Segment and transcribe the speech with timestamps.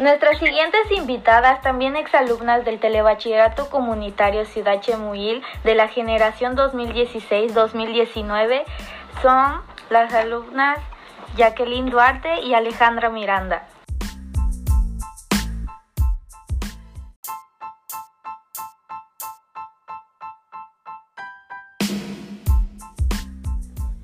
[0.00, 8.64] Nuestras siguientes invitadas, también exalumnas del Telebachillerato Comunitario Ciudad Chemuil de la generación 2016-2019,
[9.22, 10.80] son las alumnas
[11.36, 13.68] Jacqueline Duarte y Alejandra Miranda.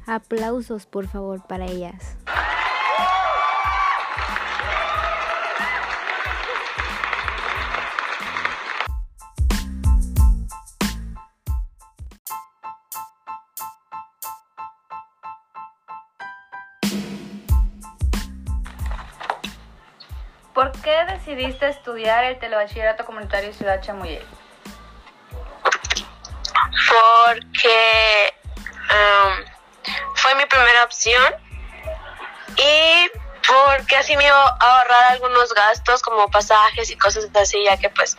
[0.07, 2.20] Aplausos, por favor, para ellas.
[20.61, 24.23] ¿Por qué decidiste estudiar el telebachillerato comunitario Ciudad Chamuyel?
[26.87, 28.35] Porque
[28.91, 31.35] um, fue mi primera opción
[32.59, 33.11] y
[33.49, 37.89] porque así me iba a ahorrar algunos gastos como pasajes y cosas así, ya que
[37.89, 38.19] pues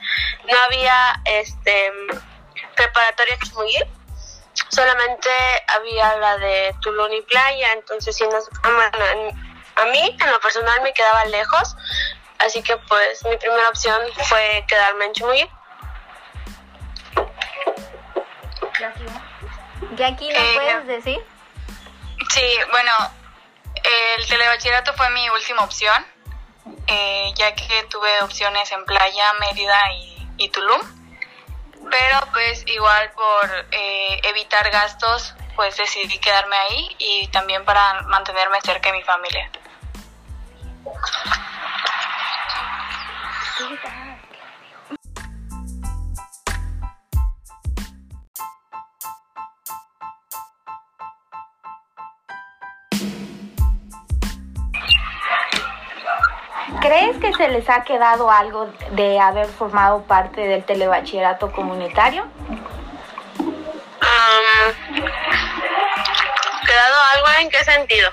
[0.51, 1.93] no había este
[2.75, 3.87] preparatoria en Chamuyel,
[4.69, 5.29] solamente
[5.77, 8.49] había la de Tulum y Playa, entonces nos,
[9.75, 11.75] a mí en lo personal me quedaba lejos,
[12.45, 15.49] Así que pues mi primera opción fue quedarme en Chumuy.
[19.95, 21.25] Jackie, ¿nos eh, puedes decir?
[22.29, 22.91] Sí, bueno,
[24.17, 26.05] el telebachillerato fue mi última opción,
[26.87, 29.77] eh, ya que tuve opciones en Playa, Mérida
[30.37, 30.81] y, Tulum.
[31.89, 38.59] Pero pues igual por eh, evitar gastos, pues decidí quedarme ahí y también para mantenerme
[38.61, 39.51] cerca de mi familia.
[56.81, 62.25] ¿Crees que se les ha quedado algo de haber formado parte del telebachillerato comunitario?
[66.65, 68.09] ¿Quedado algo en qué sentido?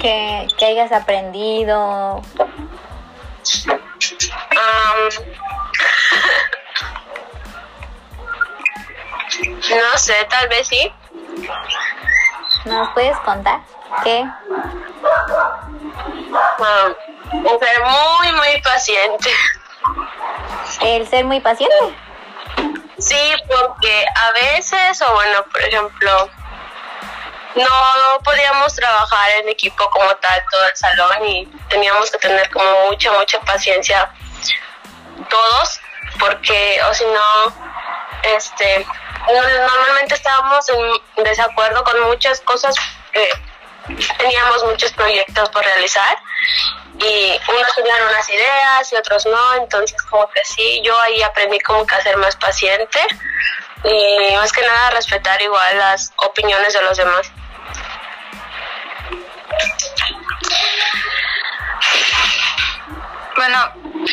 [0.00, 2.22] Que, que hayas aprendido
[9.70, 10.92] no sé, tal vez sí.
[12.64, 13.60] ¿Nos puedes contar
[14.02, 14.26] qué?
[17.60, 19.30] ser muy, muy paciente.
[20.80, 21.74] ¿El ser muy paciente?
[22.98, 26.30] Sí, porque a veces, o bueno, por ejemplo,
[27.56, 32.86] no podíamos trabajar en equipo como tal todo el salón y teníamos que tener como
[32.86, 34.10] mucha, mucha paciencia
[35.28, 35.80] todos,
[36.18, 37.54] porque o si no,
[38.22, 38.86] este,
[39.28, 42.74] normalmente estábamos en desacuerdo con muchas cosas
[44.18, 46.18] teníamos muchos proyectos por realizar
[46.98, 51.58] y unos tenían unas ideas y otros no, entonces como que sí, yo ahí aprendí
[51.60, 52.98] como que a ser más paciente
[53.84, 57.30] y más que nada respetar igual las opiniones de los demás.
[63.36, 63.58] Bueno,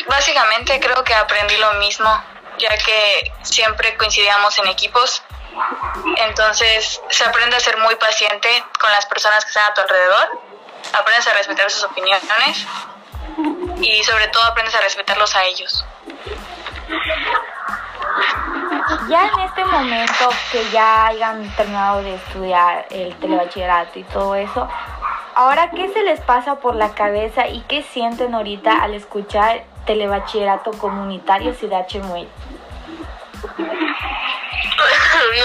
[0.06, 2.22] básicamente creo que aprendí lo mismo,
[2.58, 5.22] ya que siempre coincidíamos en equipos.
[6.16, 10.40] Entonces se aprende a ser muy paciente con las personas que están a tu alrededor,
[10.92, 12.66] aprendes a respetar sus opiniones
[13.80, 15.84] y sobre todo aprendes a respetarlos a ellos.
[19.08, 24.68] Ya en este momento que ya hayan terminado de estudiar el telebachillerato y todo eso,
[25.36, 30.70] Ahora, ¿qué se les pasa por la cabeza y qué sienten ahorita al escuchar Telebachillerato
[30.72, 32.28] Comunitario Ciudad Chemuil?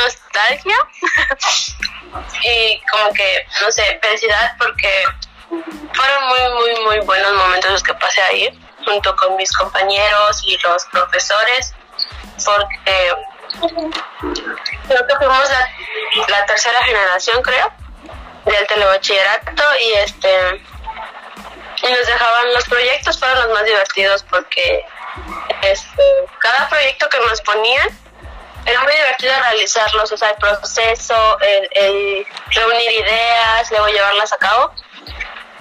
[0.03, 0.75] Nostalgia
[2.44, 5.03] y como que, no sé, felicidad porque
[5.94, 10.57] fueron muy, muy, muy buenos momentos los que pasé ahí junto con mis compañeros y
[10.59, 11.73] los profesores
[12.45, 13.13] porque
[14.88, 15.50] creo que fuimos
[16.27, 17.78] la tercera generación, creo
[18.50, 20.62] del telebachillerato y este
[21.81, 24.84] y nos dejaban los proyectos fueron los más divertidos porque
[25.62, 26.04] este,
[26.40, 27.90] cada proyecto que nos ponían
[28.66, 34.74] era muy divertido realizarlos, o sea, el proceso, el, reunir ideas, luego llevarlas a cabo.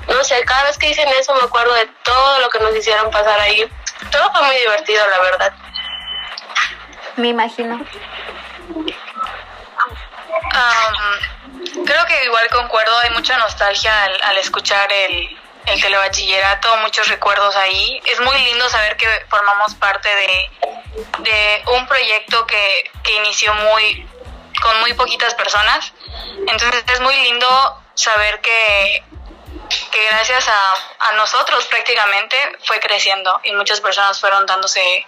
[0.09, 3.11] No sé, cada vez que dicen eso me acuerdo de todo lo que nos hicieron
[3.11, 3.71] pasar ahí.
[4.11, 5.53] Todo fue muy divertido, la verdad.
[7.17, 7.77] Me imagino.
[10.55, 11.38] Um,
[11.85, 18.01] Creo que igual concuerdo, hay mucha nostalgia al, escuchar el, el telebachillerato, muchos recuerdos ahí.
[18.05, 20.51] Es muy lindo saber que formamos parte de,
[21.21, 24.07] de un proyecto que, que inició muy
[24.63, 25.93] con muy poquitas personas.
[26.47, 29.05] Entonces es muy lindo saber que,
[29.91, 35.07] que gracias a, a nosotros prácticamente fue creciendo y muchas personas fueron dándose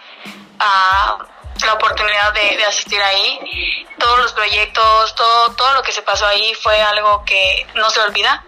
[0.59, 1.17] a
[1.65, 3.85] la oportunidad de, de, asistir ahí.
[3.97, 7.99] Todos los proyectos, todo, todo lo que se pasó ahí fue algo que no se
[8.01, 8.43] olvida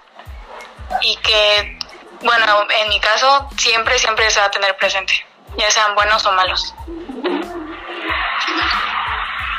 [1.01, 1.79] y que,
[2.21, 5.13] bueno, en mi caso siempre, siempre se va a tener presente,
[5.57, 6.73] ya sean buenos o malos.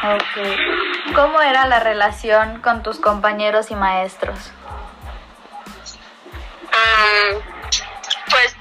[0.04, 1.14] Ok.
[1.14, 4.38] ¿Cómo era la relación con tus compañeros y maestros?
[6.74, 7.40] Um,
[8.28, 8.56] pues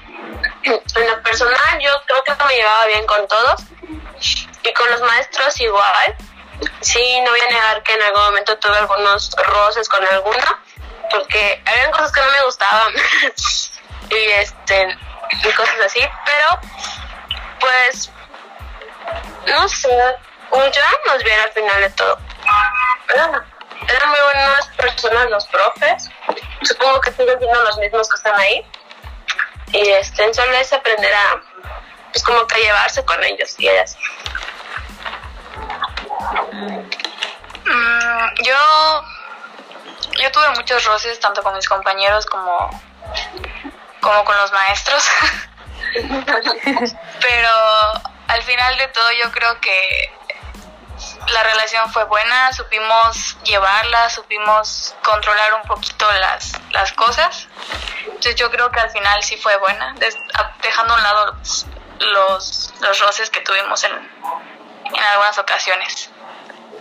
[0.64, 3.64] en lo personal yo creo que me llevaba bien con todos
[4.64, 6.16] y con los maestros igual.
[6.80, 10.58] Sí, no voy a negar que en algún momento tuve algunos roces con alguno,
[11.10, 12.92] porque habían cosas que no me gustaban
[14.10, 14.98] y este
[15.42, 16.60] y cosas así, pero
[17.60, 18.10] pues
[19.46, 19.88] no sé,
[21.06, 22.18] nos bien al final de todo.
[23.14, 23.30] Eran,
[23.88, 26.08] eran muy buenas personas los profes,
[26.62, 28.66] supongo que siguen siendo los mismos que están ahí
[29.72, 31.42] y este solo es aprender a
[32.14, 33.98] pues como que llevarse con ellos y ellas.
[37.64, 39.04] Mm, yo
[40.20, 42.70] yo tuve muchos roces tanto con mis compañeros como
[44.00, 45.04] como con los maestros
[47.20, 47.50] pero
[48.28, 50.12] al final de todo yo creo que
[51.32, 57.48] la relación fue buena, supimos llevarla, supimos controlar un poquito las, las cosas.
[58.04, 59.94] Entonces yo creo que al final sí fue buena,
[60.62, 61.36] dejando a un lado
[62.00, 66.10] los, los, roces que tuvimos en, en algunas ocasiones.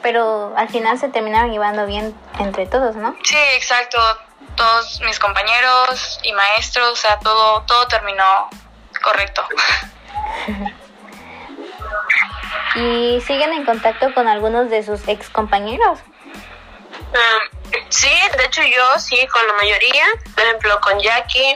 [0.02, 3.16] Pero al final se terminaron llevando bien entre todos, ¿no?
[3.24, 4.00] Sí, exacto.
[4.56, 8.50] Todos mis compañeros y maestros, o sea, todo, todo terminó
[9.02, 9.46] correcto.
[12.76, 16.00] ¿Y siguen en contacto con algunos de sus ex compañeros?
[17.14, 17.44] Um,
[17.90, 20.06] sí, de hecho yo sí, con la mayoría.
[20.34, 21.56] Por ejemplo, con Jackie,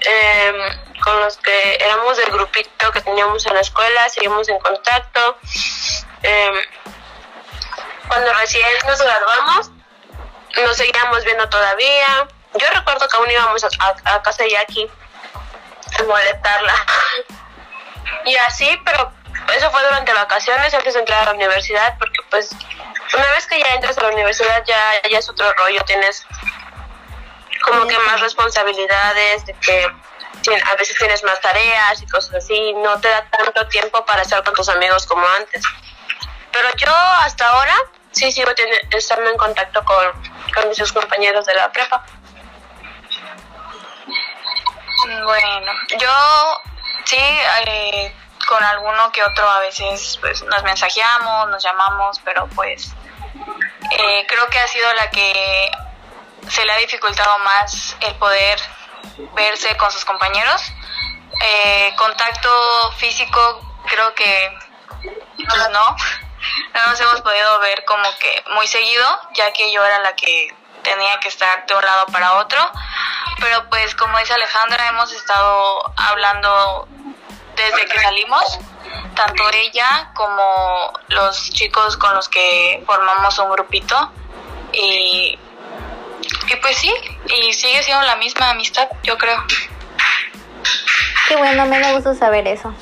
[0.00, 0.52] eh,
[1.00, 5.38] con los que éramos del grupito que teníamos en la escuela, seguimos en contacto.
[6.22, 6.62] Eh,
[8.08, 9.70] cuando recién nos graduamos,
[10.64, 12.28] nos seguíamos viendo todavía.
[12.54, 14.90] Yo recuerdo que aún íbamos a, a, a casa de Jackie
[15.98, 16.74] a molestarla.
[18.24, 19.12] y así, pero
[19.56, 22.50] eso fue durante vacaciones antes de entrar a la universidad, porque pues
[23.14, 26.26] una vez que ya entras a la universidad ya, ya es otro rollo, tienes
[27.64, 29.92] como que más responsabilidades, de que
[30.48, 34.42] a veces tienes más tareas y cosas así, no te da tanto tiempo para estar
[34.42, 35.62] con tus amigos como antes.
[36.52, 37.76] Pero yo hasta ahora
[38.10, 38.50] sí sigo
[38.90, 40.12] estando en contacto con,
[40.54, 42.04] con mis compañeros de la prepa.
[45.24, 46.60] Bueno, yo
[47.04, 47.18] sí,
[47.66, 48.14] eh,
[48.46, 52.92] con alguno que otro a veces pues nos mensajeamos, nos llamamos, pero pues
[53.98, 55.70] eh, creo que ha sido la que
[56.48, 58.58] se le ha dificultado más el poder
[59.34, 60.62] verse con sus compañeros.
[61.42, 62.50] Eh, contacto
[62.98, 64.58] físico creo que
[65.48, 65.96] pues no,
[66.74, 70.54] no nos hemos podido ver como que muy seguido, ya que yo era la que
[70.82, 72.58] tenía que estar de un lado para otro.
[73.40, 76.88] Pero pues como dice Alejandra, hemos estado hablando
[77.56, 78.58] desde que salimos,
[79.14, 84.12] tanto ella como los chicos con los que formamos un grupito.
[84.72, 85.38] Y,
[86.50, 86.92] y pues sí,
[87.26, 89.38] y sigue siendo la misma amistad, yo creo.
[91.28, 92.74] Qué bueno, me da gusto saber eso.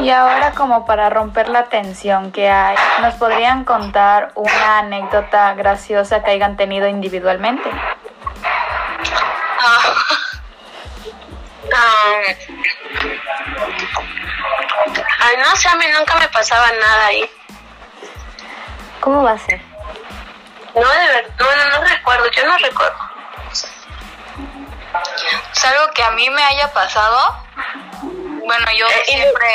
[0.00, 6.22] Y ahora como para romper la tensión que hay, ¿nos podrían contar una anécdota graciosa
[6.22, 7.68] que hayan tenido individualmente?
[9.60, 9.80] Ah,
[11.64, 12.34] um,
[15.18, 17.28] ay, no sé, a mí nunca me pasaba nada ahí.
[19.00, 19.67] ¿Cómo va a ser?
[20.80, 22.98] No, de verdad, no, no, recuerdo, yo no recuerdo.
[25.52, 27.44] ¿Es algo que a mí me haya pasado?
[28.02, 29.48] Bueno, yo Eh, siempre...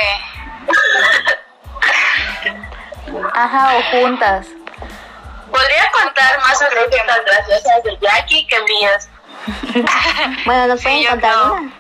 [3.34, 4.48] Ajá, o juntas.
[5.52, 9.10] Podría contar más anécdotas graciosas de Jackie que mías.
[10.46, 11.72] Bueno, ¿nos Sí, pueden yo contar una?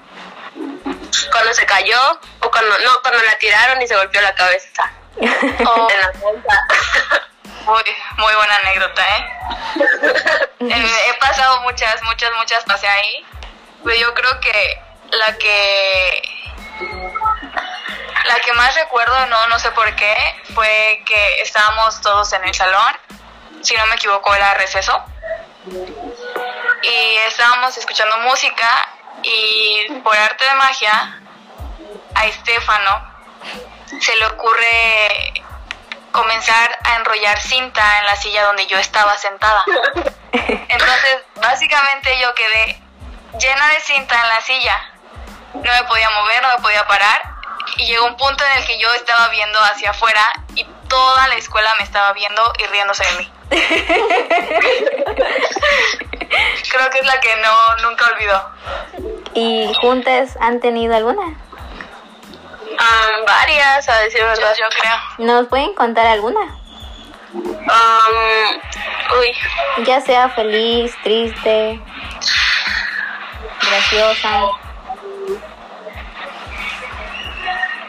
[1.31, 4.91] Cuando se cayó o cuando no, cuando la tiraron y se golpeó la cabeza
[5.65, 6.61] Oh, en la bolsa.
[7.65, 7.83] muy,
[8.17, 9.29] muy buena anécdota, ¿eh?
[10.59, 13.25] Eh, He pasado muchas, muchas, muchas, pasé ahí.
[13.83, 16.21] Pero yo creo que la que...
[18.29, 20.15] La que más recuerdo, no, no sé por qué,
[20.55, 22.97] fue que estábamos todos en el salón.
[23.61, 25.03] Si no me equivoco, era receso.
[26.81, 28.87] Y estábamos escuchando música
[29.23, 31.19] y por arte de magia
[32.15, 33.13] a Estefano
[33.99, 35.42] se le ocurre
[36.13, 39.65] comenzar a enrollar cinta en la silla donde yo estaba sentada.
[40.31, 42.79] Entonces, básicamente yo quedé
[43.39, 44.79] llena de cinta en la silla.
[45.55, 47.21] No me podía mover, no me podía parar.
[47.77, 50.21] Y llegó un punto en el que yo estaba viendo hacia afuera
[50.55, 53.33] y toda la escuela me estaba viendo y riéndose de mí.
[56.71, 58.49] Creo que es la que no nunca olvidó.
[59.33, 61.35] ¿Y juntas han tenido alguna?
[62.73, 64.53] Um, varias, a decir Yo, verdad.
[64.59, 64.95] yo creo.
[65.19, 66.41] ¿Nos pueden contar alguna?
[67.33, 68.59] Um,
[69.19, 69.35] uy,
[69.85, 71.79] Ya sea feliz, triste,
[73.61, 74.41] graciosa.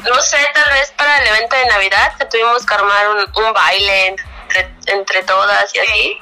[0.05, 3.53] no sé, tal vez para el evento de Navidad que tuvimos que armar un, un
[3.55, 6.19] baile entre, entre todas y así.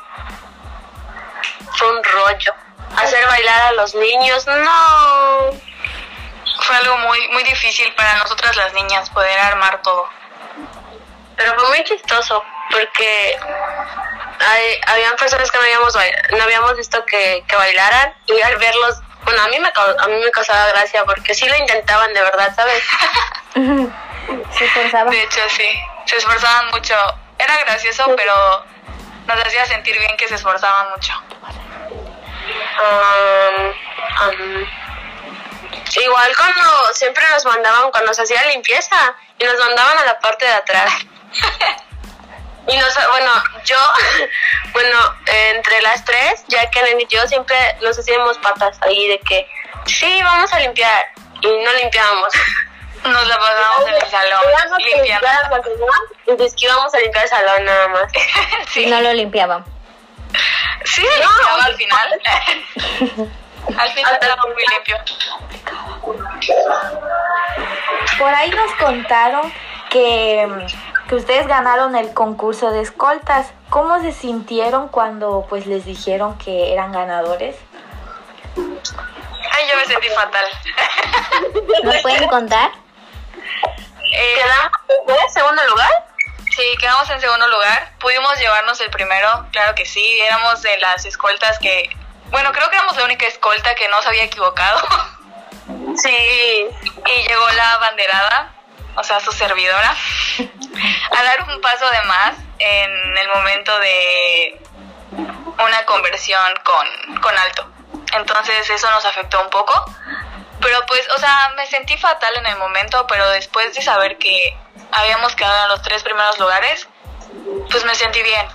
[1.76, 2.54] Fue un rollo.
[2.96, 5.71] Hacer bailar a los niños, no.
[6.62, 10.08] Fue algo muy, muy difícil para nosotras las niñas poder armar todo.
[11.36, 13.36] Pero fue muy chistoso porque
[14.38, 15.94] hay, habían personas que no habíamos,
[16.36, 20.24] no habíamos visto que, que bailaran y al verlos, bueno, a mí, me, a mí
[20.24, 22.82] me causaba gracia porque sí lo intentaban de verdad, ¿sabes?
[24.56, 25.10] Se esforzaba.
[25.10, 25.68] De hecho, sí,
[26.06, 26.94] se esforzaban mucho.
[27.38, 28.64] Era gracioso, pero
[29.26, 31.12] nos hacía sentir bien que se esforzaban mucho.
[32.82, 33.72] Um,
[34.28, 34.66] um,
[36.00, 40.44] igual cuando siempre nos mandaban, cuando se hacía limpieza y nos mandaban a la parte
[40.44, 40.92] de atrás.
[42.68, 43.32] Y nos, bueno,
[43.64, 43.76] yo,
[44.72, 49.48] bueno, entre las tres, ya que y yo siempre nos hacíamos patas ahí de que,
[49.86, 51.04] sí, vamos a limpiar.
[51.40, 52.28] Y no limpiábamos.
[53.02, 54.40] Nos la pasábamos en el salón
[54.78, 55.26] limpiando.
[56.24, 58.12] Entonces que íbamos a limpiar el salón nada más.
[58.72, 59.64] Sí, No lo limpiaban.
[60.84, 62.20] sí, limpiaba al final.
[63.78, 64.96] Al final estaba muy limpio.
[68.18, 69.52] Por ahí nos contaron
[69.90, 70.66] que,
[71.08, 73.52] que ustedes ganaron el concurso de escoltas.
[73.70, 77.56] ¿Cómo se sintieron cuando pues les dijeron que eran ganadores?
[78.56, 80.44] Ay, yo me sentí fatal.
[81.84, 82.70] ¿Nos pueden contar?
[84.12, 85.90] Eh, ¿Quedamos en segundo lugar?
[86.54, 87.92] Sí, quedamos en segundo lugar.
[87.98, 90.20] Pudimos llevarnos el primero, claro que sí.
[90.20, 91.88] Éramos de las escoltas que.
[92.32, 94.80] Bueno, creo que éramos la única escolta que no se había equivocado.
[95.94, 96.66] Sí.
[97.06, 98.54] y llegó la banderada,
[98.96, 99.94] o sea, su servidora,
[101.10, 104.58] a dar un paso de más en el momento de
[105.62, 107.70] una conversión con, con alto.
[108.14, 109.84] Entonces eso nos afectó un poco.
[110.62, 114.56] Pero pues, o sea, me sentí fatal en el momento, pero después de saber que
[114.92, 116.88] habíamos quedado en los tres primeros lugares,
[117.70, 118.48] pues me sentí bien,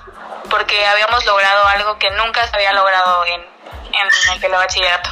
[0.50, 3.57] porque habíamos logrado algo que nunca se había logrado en,
[3.94, 5.10] en el telebachillerato.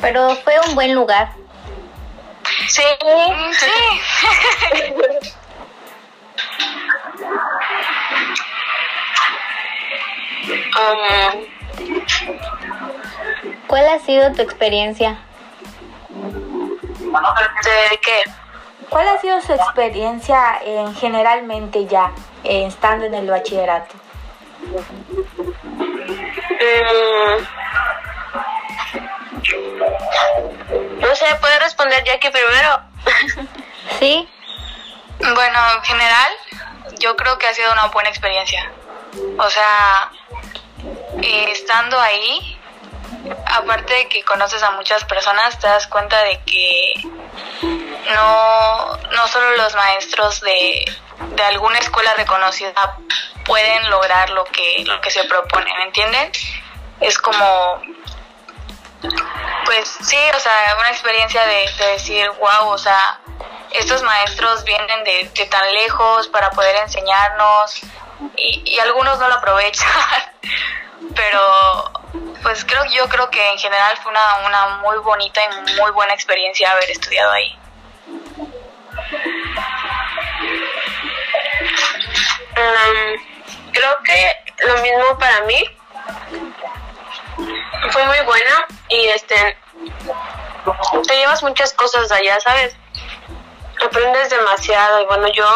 [0.00, 1.32] Pero fue un buen lugar.
[2.68, 2.82] Sí.
[3.58, 3.70] Sí.
[10.76, 11.44] Um,
[13.66, 15.18] ¿Cuál ha sido tu experiencia?
[17.00, 18.22] ¿De qué?
[18.88, 22.12] ¿Cuál ha sido su experiencia en generalmente ya
[22.44, 23.94] eh, estando en el bachillerato?
[26.60, 27.59] Mm.
[31.20, 32.80] Sé, ¿puede responder Jackie primero?
[33.98, 34.28] ¿Sí?
[35.18, 36.32] Bueno, en general,
[36.98, 38.70] yo creo que ha sido una buena experiencia.
[39.38, 40.10] O sea,
[41.22, 42.58] eh, estando ahí,
[43.46, 46.94] aparte de que conoces a muchas personas, te das cuenta de que
[48.14, 50.84] no, no solo los maestros de,
[51.34, 52.96] de alguna escuela reconocida
[53.44, 56.32] pueden lograr lo que, lo que se proponen, ¿entienden?
[57.00, 57.82] Es como
[59.70, 63.20] pues sí, o sea, una experiencia de, de decir, wow, o sea,
[63.70, 67.80] estos maestros vienen de, tan lejos para poder enseñarnos
[68.34, 69.88] y, y algunos no lo aprovechan,
[71.14, 71.92] pero
[72.42, 76.14] pues creo yo creo que en general fue una, una muy bonita y muy buena
[76.14, 77.56] experiencia haber estudiado ahí.
[82.56, 84.32] Um, creo que
[84.66, 85.64] lo mismo para mí.
[87.90, 89.56] Fue muy buena y este
[91.06, 92.76] te llevas muchas cosas allá, ¿sabes?
[93.82, 95.46] Aprendes demasiado y bueno, yo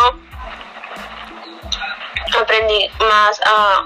[2.38, 3.84] aprendí más a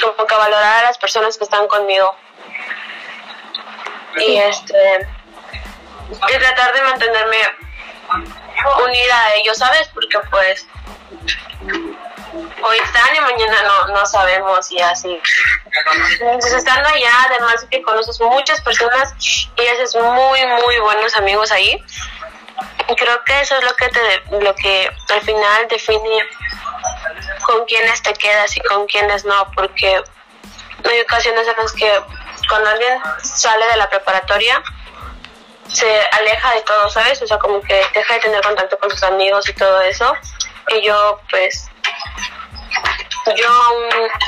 [0.00, 2.14] como que valorar a las personas que están conmigo.
[4.16, 5.08] Y este
[6.10, 7.38] y tratar de mantenerme
[8.84, 9.88] unida a ellos, ¿sabes?
[9.94, 10.66] Porque pues
[12.62, 15.20] hoy están y mañana no, no sabemos y así.
[16.20, 21.50] Entonces estando allá, además de que conoces muchas personas y haces muy, muy buenos amigos
[21.52, 21.82] ahí.
[22.88, 26.28] Y creo que eso es lo que te, lo que al final define
[27.42, 30.02] con quiénes te quedas y con quiénes no, porque
[30.88, 32.00] hay ocasiones en las que
[32.48, 34.62] cuando alguien sale de la preparatoria
[35.68, 37.22] se aleja de todo, ¿sabes?
[37.22, 40.12] O sea, como que deja de tener contacto con sus amigos y todo eso.
[40.68, 41.68] Y yo, pues,
[43.36, 43.48] yo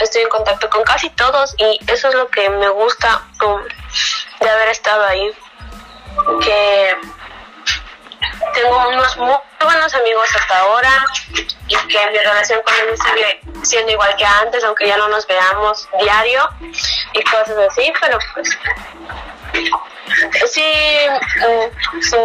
[0.01, 3.23] estoy en contacto con casi todos y eso es lo que me gusta
[4.41, 5.33] de haber estado ahí.
[6.43, 6.97] Que
[8.55, 11.05] tengo unos muy buenos amigos hasta ahora
[11.69, 15.27] y que mi relación con ellos sigue siendo igual que antes, aunque ya no nos
[15.27, 16.49] veamos diario
[17.13, 18.59] y cosas así, pero pues
[20.53, 20.63] sí,
[21.37, 22.17] mm, si,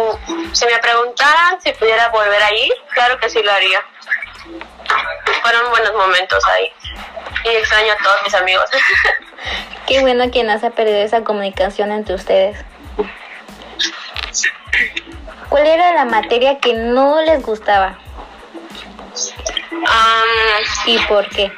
[0.52, 3.84] si me preguntaran si pudiera volver ahí, claro que sí lo haría.
[5.42, 6.72] Fueron buenos momentos ahí
[7.44, 8.64] y extraño a todos mis amigos.
[9.86, 12.58] Qué bueno que no se ha perdido esa comunicación entre ustedes.
[15.48, 17.96] ¿Cuál era la materia que no les gustaba
[20.86, 21.52] y por qué?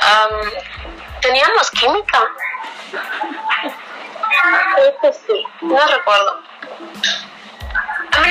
[0.00, 0.30] am,
[1.20, 2.20] teníamos química.
[4.74, 6.42] Creo que sí, no recuerdo.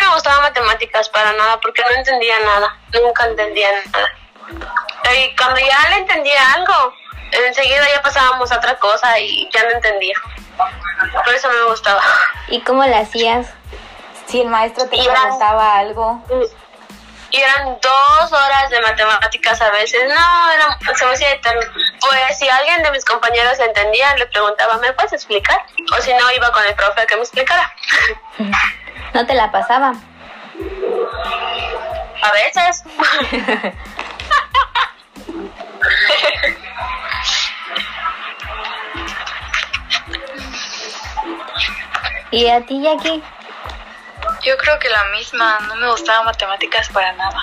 [0.07, 4.07] Me gustaba matemáticas para nada porque no entendía nada, nunca entendía nada.
[5.13, 6.93] Y cuando ya le entendía algo,
[7.31, 10.15] enseguida ya pasábamos a otra cosa y ya no entendía.
[11.25, 12.01] Por eso no me gustaba.
[12.47, 13.47] ¿Y cómo la hacías?
[14.27, 16.23] Si el maestro te preguntaba algo,
[17.29, 20.01] Y eran dos horas de matemáticas a veces.
[20.07, 21.61] No, era, se me hacía eterno.
[21.99, 25.59] Pues si alguien de mis compañeros entendía, le preguntaba, ¿me puedes explicar?
[25.97, 27.75] O si no, iba con el profe a que me explicara.
[29.13, 29.93] ¿No te la pasaba?
[32.21, 32.83] A veces.
[42.31, 43.23] ¿Y a ti, Jackie?
[44.43, 47.41] Yo creo que la misma, no me gustaba matemáticas para nada.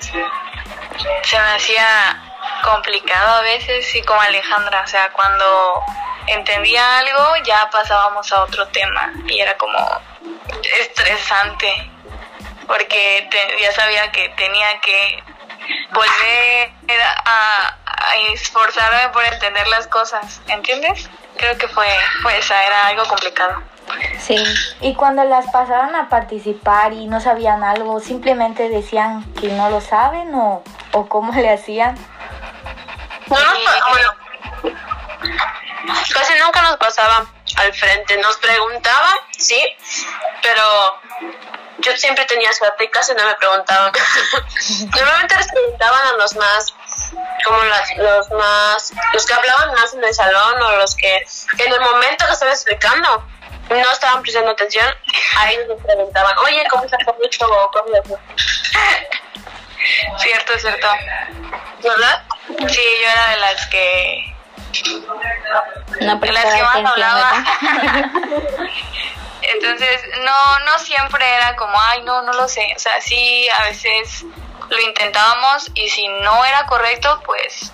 [0.00, 2.22] Se me hacía
[2.62, 5.82] complicado a veces y como Alejandra, o sea, cuando
[6.26, 9.78] entendía algo ya pasábamos a otro tema y era como
[10.80, 11.90] estresante
[12.66, 15.22] porque te- ya sabía que tenía que
[15.92, 16.72] volver
[17.24, 21.08] a, a esforzarme por entender las cosas, ¿entiendes?
[21.36, 21.86] Creo que fue,
[22.22, 23.62] fue esa, era algo complicado.
[24.18, 24.36] Sí.
[24.80, 29.80] y cuando las pasaron a participar y no sabían algo, simplemente decían que no lo
[29.80, 31.96] saben o, o cómo le hacían.
[33.26, 33.58] No nos
[33.90, 34.12] bueno,
[36.14, 38.16] casi nunca nos pasaba al frente.
[38.18, 39.62] Nos preguntaban, sí,
[40.42, 41.00] pero
[41.78, 43.92] yo siempre tenía suerte y casi no me preguntaban.
[44.96, 46.74] Normalmente les preguntaban a los más,
[47.44, 51.16] como las- los más, los que hablaban más en el salón o los que
[51.58, 53.24] en el momento que estaba explicando
[53.70, 54.86] no estaban prestando atención,
[55.38, 57.46] a ellos les preguntaban, oye, ¿cómo se hace mucho?
[57.46, 58.16] o cómo se hace?".
[60.18, 60.88] Cierto, cierto.
[61.82, 62.22] ¿Verdad?
[62.68, 64.34] Sí, yo era de las que
[65.98, 67.32] De las que más hablaba.
[69.42, 72.72] Entonces, no, no siempre era como, ay, no, no lo sé.
[72.76, 74.24] O sea, sí, a veces
[74.68, 77.72] lo intentábamos y si no era correcto, pues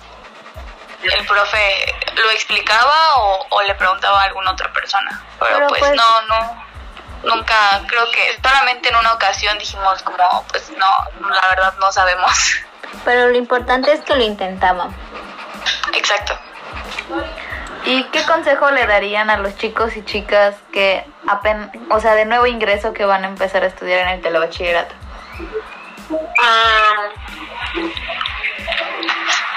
[1.03, 5.23] el profe lo explicaba o, o le preguntaba a alguna otra persona.
[5.39, 6.65] Pero, Pero, pues, pues- no, no,
[7.23, 12.31] nunca, creo que solamente en una ocasión dijimos como, pues no, la verdad no sabemos.
[13.05, 14.93] Pero lo importante es que lo intentaban.
[15.93, 16.37] Exacto.
[17.85, 22.25] ¿Y qué consejo le darían a los chicos y chicas que apenas, o sea, de
[22.25, 24.93] nuevo ingreso que van a empezar a estudiar en el telebachillerato?
[26.39, 27.09] Ah,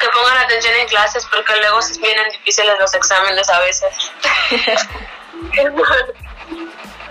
[0.00, 4.12] que pongan atención en clases porque luego vienen difíciles los exámenes a veces.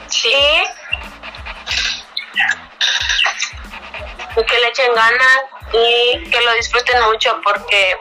[0.07, 0.63] sí.
[4.37, 5.41] Y que le echen ganas
[5.73, 7.97] y que lo disfruten mucho porque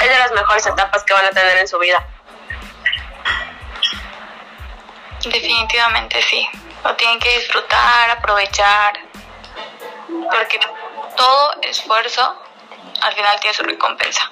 [0.00, 2.06] es de las mejores etapas que van a tener en su vida.
[5.24, 6.46] Definitivamente sí.
[6.84, 8.92] Lo tienen que disfrutar, aprovechar.
[10.08, 10.60] Porque
[11.16, 12.42] todo esfuerzo
[13.02, 14.30] al final tiene su recompensa.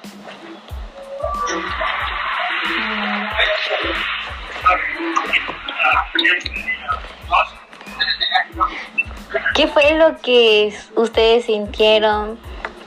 [9.55, 12.39] ¿Qué fue lo que ustedes sintieron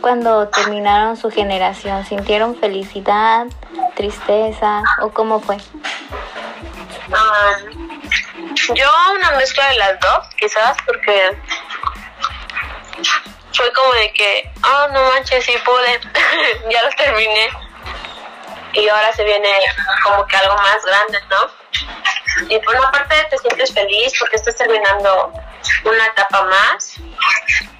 [0.01, 2.05] cuando terminaron su generación?
[2.05, 3.47] ¿Sintieron felicidad,
[3.95, 5.57] tristeza o cómo fue?
[7.13, 7.57] Ah,
[8.73, 11.37] yo una mezcla de las dos, quizás, porque
[13.53, 15.99] fue como de que, oh, no manches, sí pude,
[16.71, 17.49] ya lo terminé.
[18.73, 19.49] Y ahora se viene
[20.03, 21.66] como que algo más grande, ¿no?
[22.49, 25.33] Y por una parte te sientes feliz porque estás terminando
[25.83, 26.95] una etapa más,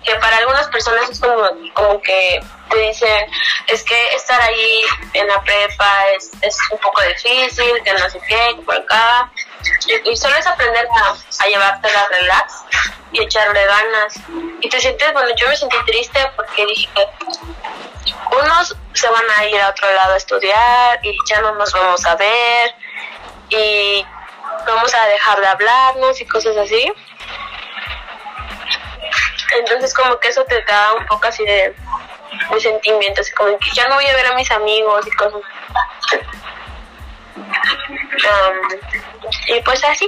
[0.04, 1.43] que para algunas personas es como,
[1.74, 2.39] como que
[2.70, 3.26] te dicen,
[3.67, 4.82] es que estar ahí
[5.13, 9.32] en la prepa es, es un poco difícil, que no sé qué, que por acá.
[10.06, 12.54] Y, solo es aprender a, a llevarte la relax
[13.12, 14.15] y echarle ganas.
[14.62, 16.89] Y te sientes, bueno, yo me sentí triste porque dije,
[18.32, 22.06] unos se van a ir a otro lado a estudiar y ya no nos vamos
[22.06, 22.76] a ver
[23.50, 24.06] y
[24.66, 26.92] vamos a dejar de hablarnos y cosas así.
[29.60, 31.76] Entonces como que eso te da un poco así de,
[32.52, 35.42] de sentimiento, así como que ya no voy a ver a mis amigos y cosas.
[37.38, 38.70] Um,
[39.48, 40.08] y pues así.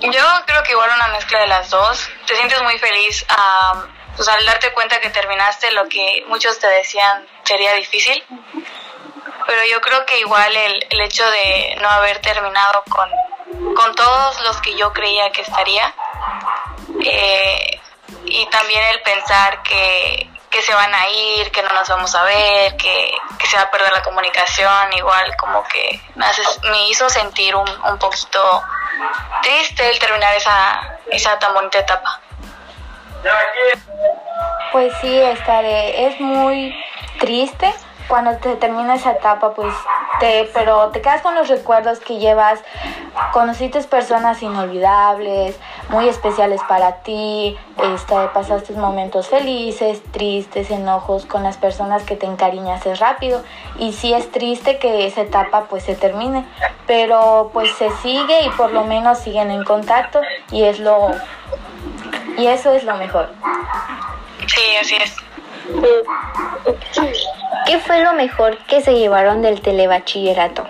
[0.00, 2.08] Yo creo que igual una mezcla de las dos.
[2.26, 6.66] Te sientes muy feliz ah, pues, al darte cuenta que terminaste lo que muchos te
[6.68, 8.22] decían sería difícil.
[9.46, 13.10] Pero yo creo que igual el, el hecho de no haber terminado con,
[13.74, 15.94] con todos los que yo creía que estaría,
[17.04, 17.80] eh,
[18.24, 22.22] y también el pensar que, que se van a ir, que no nos vamos a
[22.24, 26.88] ver, que, que se va a perder la comunicación, igual como que me, hace, me
[26.88, 28.62] hizo sentir un, un poquito
[29.42, 32.20] triste el terminar esa, esa tan bonita etapa.
[34.72, 36.06] Pues sí, estaré.
[36.06, 36.74] Es muy
[37.18, 37.72] triste
[38.08, 39.74] cuando te termina esa etapa, pues
[40.20, 42.60] te, pero te quedas con los recuerdos que llevas.
[43.32, 47.56] Conociste personas inolvidables, muy especiales para ti.
[47.94, 53.42] Este, pasaste momentos felices, tristes, enojos con las personas que te encariñaste rápido.
[53.78, 56.44] Y sí es triste que esa etapa pues se termine,
[56.86, 61.10] pero pues se sigue y por lo menos siguen en contacto y es lo
[62.36, 63.30] y eso es lo mejor.
[64.46, 65.23] Sí, así es.
[67.66, 70.64] ¿Qué fue lo mejor que se llevaron del telebachillerato?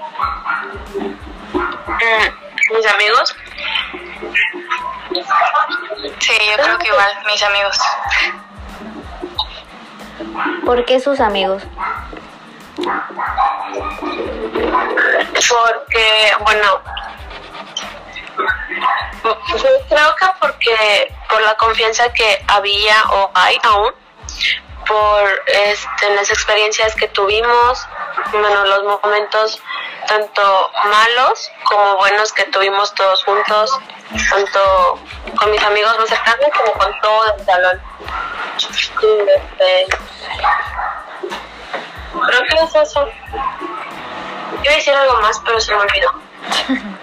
[1.54, 3.34] Mm, mis amigos,
[6.18, 7.78] Sí, yo creo que igual, mis amigos.
[10.64, 11.62] ¿Por qué sus amigos?
[15.46, 16.80] porque, bueno,
[19.22, 23.92] yo creo que porque por la confianza que había o hay aún,
[24.86, 27.86] por este, las experiencias que tuvimos,
[28.32, 29.60] bueno, los momentos
[30.06, 33.78] tanto malos como buenos que tuvimos todos juntos,
[34.30, 34.98] tanto
[35.38, 37.82] con mis amigos más cercanos como con todo el salón.
[38.56, 39.86] Este,
[42.26, 43.06] creo que es eso.
[44.62, 46.12] Iba a decir algo más, pero se me olvidó.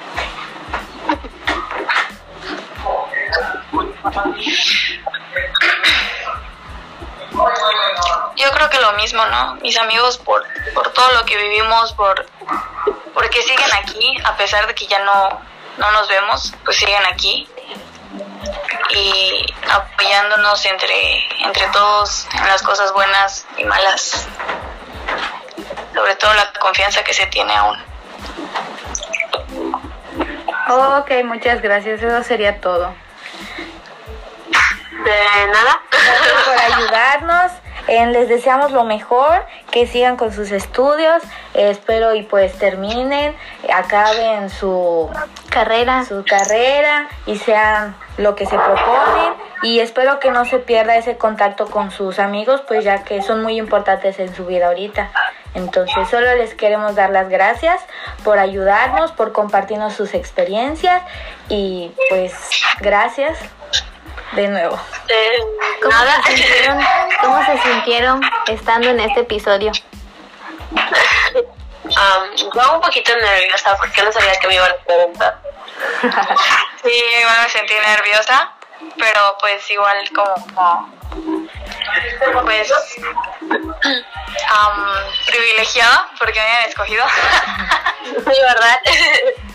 [8.35, 9.55] Yo creo que lo mismo, ¿no?
[9.55, 12.25] Mis amigos por, por todo lo que vivimos, por
[13.13, 15.41] porque siguen aquí, a pesar de que ya no,
[15.77, 17.47] no nos vemos, pues siguen aquí
[18.89, 24.27] y apoyándonos entre, entre todos en las cosas buenas y malas.
[25.93, 27.77] Sobre todo la confianza que se tiene aún.
[30.69, 32.01] Ok, muchas gracias.
[32.01, 32.93] Eso sería todo.
[35.03, 35.81] De nada.
[36.05, 37.51] Gracias por ayudarnos.
[37.87, 41.21] Eh, les deseamos lo mejor, que sigan con sus estudios.
[41.53, 43.35] Eh, espero y pues terminen,
[43.73, 45.09] acaben su
[45.49, 46.05] Carrera.
[46.05, 49.33] su carrera y sean lo que se proponen
[49.63, 53.43] y espero que no se pierda ese contacto con sus amigos pues ya que son
[53.43, 55.11] muy importantes en su vida ahorita.
[55.53, 57.81] Entonces solo les queremos dar las gracias
[58.23, 61.01] por ayudarnos, por compartirnos sus experiencias
[61.49, 62.33] y pues
[62.79, 63.37] gracias
[64.33, 64.79] de nuevo.
[65.81, 66.21] ¿Cómo nada.
[66.23, 66.79] se sintieron,
[67.21, 69.71] cómo se sintieron estando en este episodio?
[71.83, 75.39] Um, yo un poquito nerviosa porque no sabía que me iban a preguntar.
[76.83, 78.53] Sí, igual me sentí nerviosa,
[78.97, 80.33] pero pues igual como,
[82.41, 82.71] pues
[84.49, 84.95] am,
[85.27, 87.05] privilegiada porque me habían escogido.
[88.03, 88.79] Sí, ¿verdad?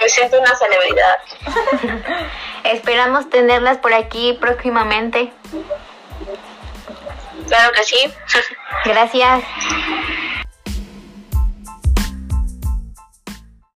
[0.00, 1.18] Me siento una celebridad.
[2.64, 5.32] Esperamos tenerlas por aquí próximamente.
[7.48, 8.14] Claro que sí.
[8.84, 9.42] Gracias.